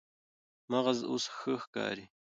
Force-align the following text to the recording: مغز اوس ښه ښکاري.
مغز 0.71 0.99
اوس 1.09 1.25
ښه 1.37 1.53
ښکاري. 1.61 2.05